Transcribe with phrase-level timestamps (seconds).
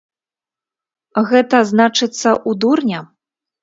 [1.33, 3.09] Гэта, значыцца, у дурня?